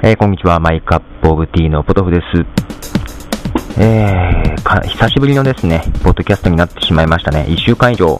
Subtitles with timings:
[0.00, 3.80] えー、こんにちは、マイカップオブティーのポトフです。
[3.80, 7.46] えー、か、久しぶりのですね、ポッドキャストになってしまいましたね。
[7.48, 8.16] 1週間以上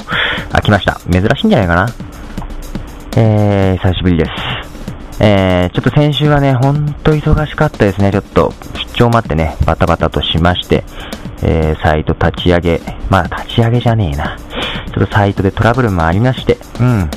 [0.50, 0.98] 空きました。
[1.08, 1.86] 珍しいんじゃないかな。
[3.16, 4.30] えー、久しぶりです。
[5.20, 8.10] えー、ちょっと先週はね、ほんと忙しかったですね。
[8.10, 10.82] ちょっと、出張待ってね、バタバタとしまして、
[11.44, 14.36] えー、サイト立ち上げ、まあ立ち上げじゃねえな。
[14.92, 17.08] ちょっとサイトでトラブルもありまして、うん。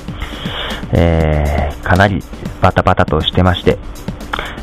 [0.94, 2.24] えー、かなり
[2.62, 3.80] バタバタとしてまして、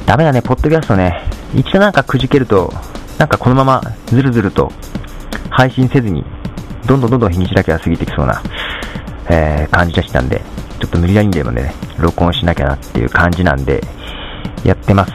[0.08, 1.22] ダメだね、ポッドキャストね、
[1.54, 2.72] 一度なんかくじけると、
[3.18, 4.72] なんかこのままずるずると
[5.50, 6.24] 配信せずに、
[6.86, 8.42] どんどんどんどん日にちだけが過ぎてきそうな、
[9.28, 10.40] えー、感じがしたんで、
[10.80, 13.82] ちょっと無理やりにでもね、録音しなきゃなっていう感じなんで、
[14.64, 15.12] やってます。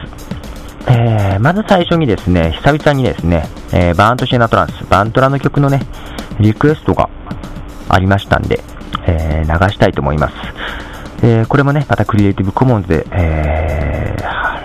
[0.86, 5.80] えー、まず最初にですね、久々にですね、えー、バーントシェナトランス、バントラの曲のね、
[6.38, 7.10] リクエストが
[7.88, 8.60] ありましたんで、
[9.08, 10.34] えー、流したいと思います。
[11.24, 13.83] えー、これもね、またクリエイティブコモンズで、えー、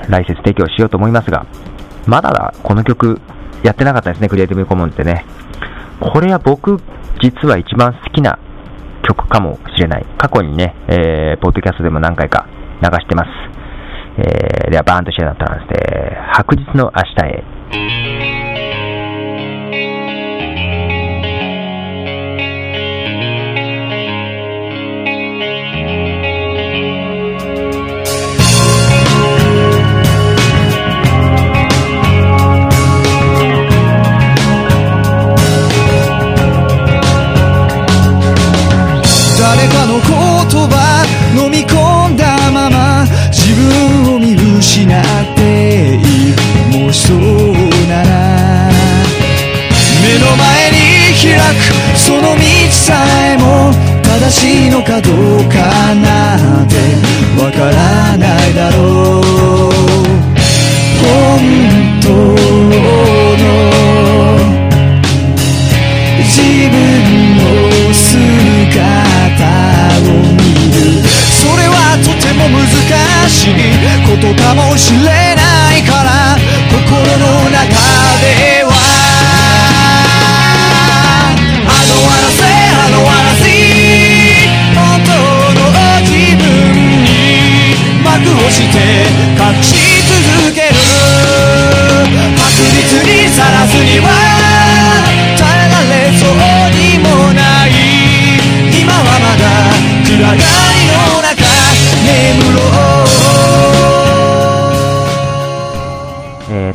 [0.09, 1.45] ライセンス提供しようと思いますが、
[2.07, 3.19] まだこの曲
[3.63, 5.25] やってなかったですね、クリエイティブコモンってね。
[5.99, 6.77] これは僕、
[7.21, 8.39] 実は一番好きな
[9.03, 10.05] 曲かもしれない。
[10.17, 12.47] 過去にね、えー、ポッドキャストでも何回か
[12.81, 13.29] 流してます。
[14.17, 16.17] えー、では、バーンとシェアだったんですね。
[16.33, 17.58] 白日の明日へ。
[54.29, 56.58] しいのかどうかな。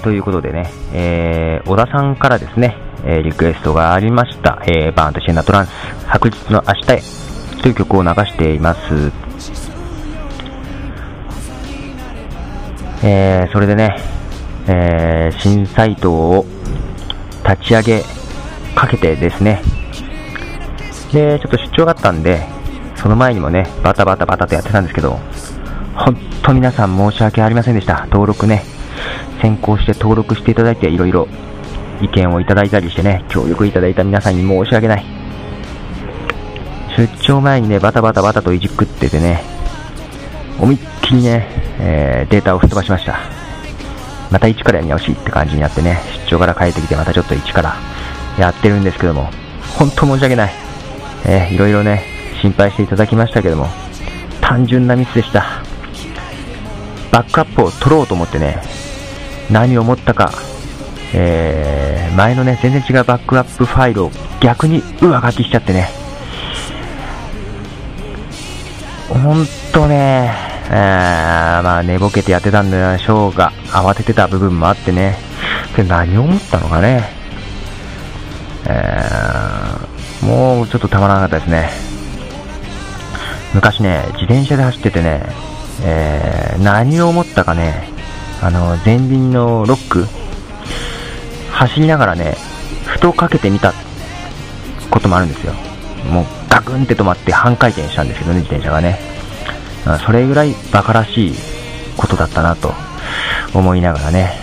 [0.04, 2.76] ということでね、えー、小田さんからですね、
[3.06, 5.70] えー、リクエストがありました、えー、バーンとシェナトランス、
[6.06, 7.02] 白日の明日へ
[7.62, 9.10] という曲を流しています。
[13.02, 13.96] えー、それでね、
[14.68, 16.44] えー、新サイトを
[17.48, 18.02] 立ち上げ
[18.74, 19.62] かけてですね、
[21.14, 22.46] で、ちょっと出張があったんで、
[22.96, 25.18] その前にもね、バタバタバタとやってたんですけど、
[25.94, 28.04] 本当皆さん申し訳ありませんでした。
[28.10, 28.64] 登録ね、
[29.44, 31.28] 先行して登録していただいて、いろいろ
[32.00, 35.04] 意見をいただいたりしてね、協力いただいた皆さんに申し訳ない。
[36.96, 39.42] 出張前にね、バタバタバタといじくっててね、
[40.58, 41.46] 思いっきりね、
[41.78, 43.18] えー、データを吹っ飛ばしました。
[44.30, 47.76] また一からやり直しって感じになってね、出張から帰ってきてまたちょっと一から
[48.38, 49.28] やってるんですけども、
[49.78, 50.52] 本当申し訳ない。
[51.26, 52.02] えー、いろいろね、
[52.40, 53.66] 心配していただきましたけども、
[54.40, 55.44] 単純なミスでした。
[57.12, 58.62] バックアップを取ろうと思ってね、
[59.50, 60.32] 何を思ったか、
[61.12, 64.10] えー、前のね、全然違うバックアップファイルを
[64.40, 65.88] 逆に上書きしちゃってね、
[69.08, 70.34] ほんとね、
[70.70, 75.16] えー、まあ寝ぼけてやってたんでしょうが、慌ててた部分もあってね、
[75.76, 77.04] で何を思ったのかね、
[78.66, 81.70] えー、もうちょっとたまらなかったですね。
[83.54, 85.22] 昔ね、自転車で走っててね、
[85.84, 87.93] えー、何を思ったかね、
[88.44, 90.06] あの、前輪のロック、
[91.50, 92.36] 走りながらね、
[92.84, 93.72] ふとかけてみた
[94.90, 95.54] こともあるんですよ。
[96.10, 98.98] もうガクンって止まって半回転したんですけどね、自転車がね。
[100.04, 101.34] それぐらい馬鹿らしい
[101.96, 102.74] ことだったなと
[103.54, 104.34] 思いながらね。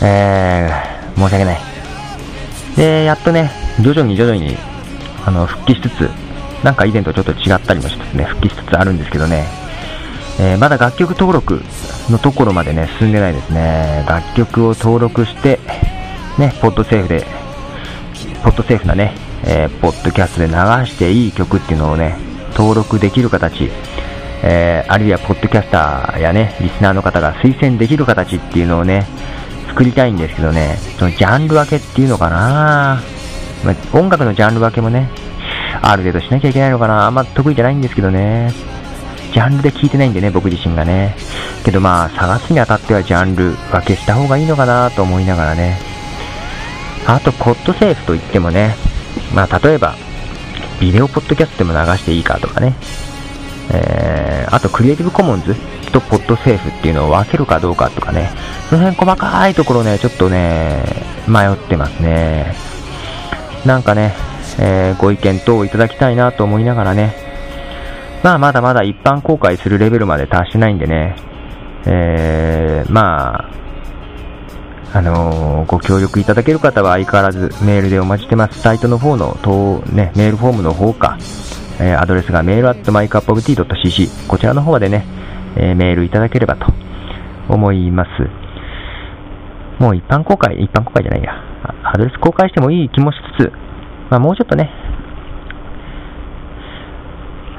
[0.00, 1.60] えー、申し訳ない。
[2.76, 3.50] で、やっとね、
[3.80, 4.56] 徐々に徐々に、
[5.26, 6.08] あの、復帰しつつ、
[6.62, 9.48] なんか以前とちょっと違ったりもしつつね、復帰しつつあるんですけどね、
[10.40, 11.60] えー、まだ楽曲登録
[12.10, 14.04] のところまでね、進んでないですね。
[14.08, 15.58] 楽曲を登録して、
[16.38, 17.24] ね、ポッドセーフで、
[18.42, 19.14] ポッドセーフなね、
[19.44, 20.52] えー、ポッドキャストで流
[20.86, 22.16] していい曲っていうのをね、
[22.56, 23.70] 登録できる形、
[24.42, 29.06] えー、あるいはポッドキャスターやね、リスナーの方が推薦できる形っていうのをね、
[29.68, 33.00] 作りたいんですけどね、そのジャンル分けっていうのかな、
[33.64, 35.08] まあ、音楽のジャンル分けもね、
[35.80, 38.52] ある程度しなきゃいけないのかな、あんま得意じゃないんですけどね、
[39.32, 41.16] ジャンルで聞いてないんでね、僕自身がね。
[41.64, 45.78] けどまあ、探すにあたってはジャンル分けした方がいいのかなと思いながらね。
[47.06, 48.76] あと、ポッドセーフといってもね、
[49.34, 49.96] まあ、例えば、
[50.80, 52.74] ビデオポッドキャストでも流していいかとかね。
[53.70, 55.54] えー、あと、クリエイティブコモンズ
[55.92, 58.30] とポッドセーフっていうのを分けるかどうかとかね。
[58.68, 60.82] その辺細かいところね、ちょっとね、
[61.26, 62.54] 迷ってますね。
[63.64, 64.14] なんかね、
[64.58, 67.21] えー、ご意見等をいただきたいなと思いながらね、
[68.22, 71.16] まあまだまだ一般公開するレベルまで達してないんでね、
[71.86, 73.50] えー、まあ、
[74.94, 78.60] あのー、ご協力いただける方は相変わらずメールでお待ちしてます。
[78.60, 79.34] サイトの方の、
[79.92, 81.18] ね、メールフォームの方か、
[81.80, 85.04] えー、アドレスがメールアットマイクアップオブティー .cc、こちらの方でね、
[85.56, 86.66] えー、メールいただければと
[87.48, 89.82] 思います。
[89.82, 91.32] もう一般公開、一般公開じゃないや、
[91.92, 93.52] アドレス公開してもいい気もしつつ、
[94.10, 94.70] まあもうちょっとね、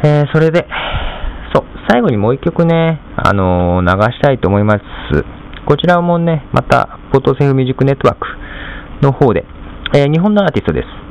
[0.05, 0.67] えー、それで、
[1.53, 4.81] そう、最後にもう一曲ね、あのー、流したいと思います。
[5.65, 8.27] こちらもね、また、 Podsafe Music Network
[9.01, 9.45] の方で、
[9.95, 11.03] えー、日本のアーティストです。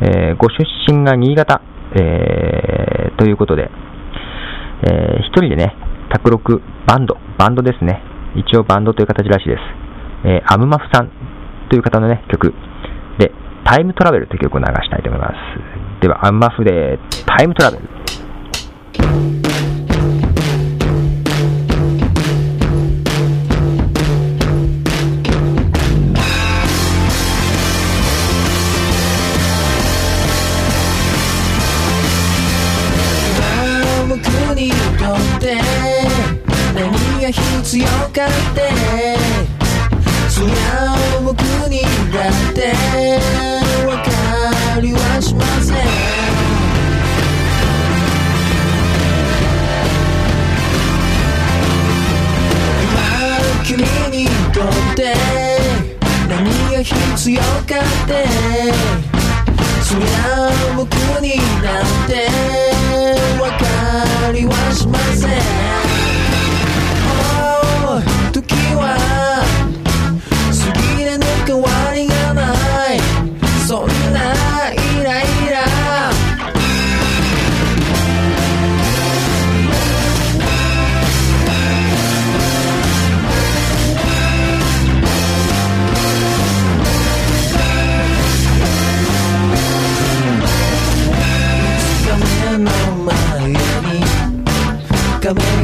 [0.00, 1.60] えご出身が新潟、
[1.92, 3.68] えということで、
[4.88, 5.74] え一人でね、
[6.10, 8.02] 卓録バンド、バンドですね。
[8.36, 9.60] 一応バンドという形らしいです。
[10.24, 11.10] えアムマフさん
[11.68, 12.54] という方のね、曲
[13.18, 13.32] で、
[13.64, 15.34] タイムトラベルという曲を流したいと思います。
[16.00, 17.97] では、アンマフでタイムトラベル。
[35.38, 35.60] て
[36.74, 38.70] 何が必要かって
[40.28, 40.52] そりゃ
[41.24, 41.82] 僕に
[42.12, 42.74] だって
[43.84, 45.76] 分かりはしません。
[53.64, 54.64] 君にとっ
[54.96, 55.14] て
[56.28, 56.36] 何
[56.72, 57.66] が必要かっ
[58.06, 58.26] て
[59.82, 62.28] そりゃ僕になんて
[63.38, 63.67] 分か
[64.32, 65.30] りはしません、
[67.10, 68.96] oh, 時は
[70.52, 72.52] 過ぎれぬ変わりがな
[72.94, 73.00] い。
[73.66, 75.37] そんなイラ。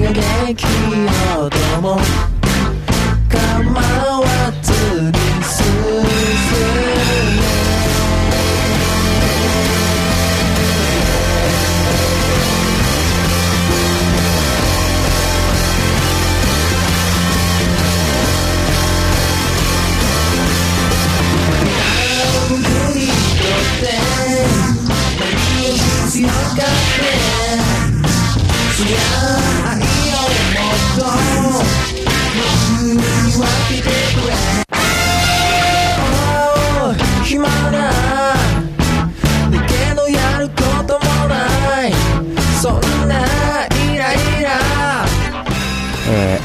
[0.04, 0.66] 壁ができ
[1.58, 2.33] ようも。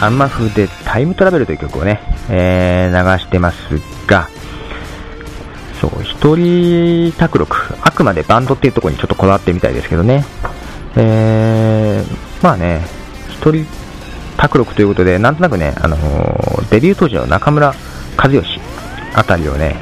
[0.02, 3.58] アンマ風でタイムトラベルという曲をね、えー、流してます
[4.08, 4.30] が、
[5.82, 10.26] そう、一人卓録、あくまでバンドっていうところにちょっとこだわってみたいですけどね、
[10.96, 12.82] えー、まあね、
[13.30, 13.66] 一人
[14.38, 17.74] 卓録ということで、なんとなくね、あのー、デビュー当時の中村
[18.18, 18.60] 和義
[19.16, 19.76] あたりをね、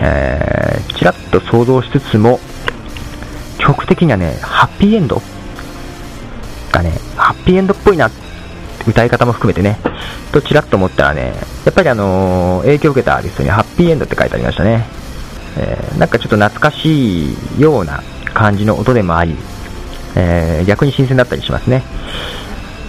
[0.00, 2.40] えー、ちらっと想像しつつも、
[3.58, 5.22] 曲的にはね、ハッピーエンド？
[6.72, 8.29] がね、ハッピーエンドっぽいなって、
[8.86, 9.78] 歌い方も含めてね、
[10.32, 11.34] とちらっと思ったらね、
[11.64, 14.84] やっぱりあのー、影響を受けたアーティストにハッピーエンドって書いてありましたね。
[15.56, 19.36] えー、なんかちょっと懐かしいような感じの音でもあり、
[20.16, 21.82] えー、逆に新鮮だったりしますね。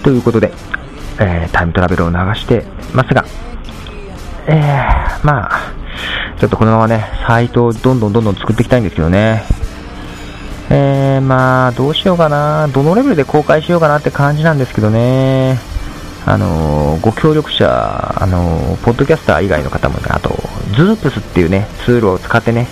[0.02, 0.52] ということで、
[1.18, 3.24] え、タイムトラベルを流してますが、
[4.46, 4.60] え、
[5.22, 5.72] まあ、
[6.38, 9.44] ちょっとこのままね、サイトをどんどんどんどん作っていきたいんですけどね。
[10.70, 12.66] えー、まあ、どうしようかな。
[12.68, 15.71] どのレベルで公開しようかなって感じなんですけどね。
[16.24, 20.30] あのご協力者、あのポッドキャスター以外の方もね、あと、
[20.76, 22.68] XOOPS っていうね、ツールを使ってね、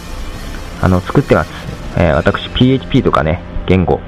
[0.83, 1.51] あの、作ってます。
[1.99, 4.01] えー、私、PHP とかね、言語、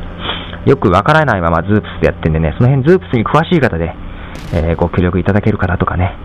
[0.65, 3.95] よくわからないまま XOOPS でやってんでね、その辺 XOOPS に詳しい方で、
[4.55, 6.17] えーご協力いただける方とかね。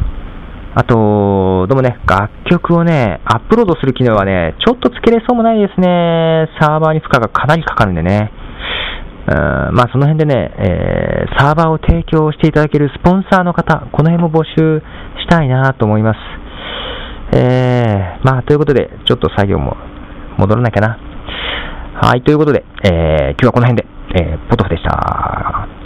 [0.76, 6.48] あと、でもね、楽曲をね、アップロードする機能はね、ちょっとつけれそうもないですね。
[6.62, 8.32] サーバーに負荷がかなりかかるんでね。
[9.28, 14.82] うんまあその辺でね、えーサーバーを提供していただけるスポンサーの方、この辺も募集
[15.22, 16.18] したいなと思います。
[17.38, 19.76] えー、まあということで、ちょっと作業も
[20.38, 20.98] 戻らなきゃな。
[22.02, 25.77] はい、ということで、えー今日はこの辺で、えーポトフでした。